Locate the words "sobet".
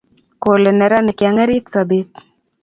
1.73-2.09